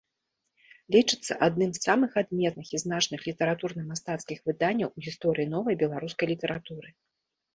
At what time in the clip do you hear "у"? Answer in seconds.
4.89-4.99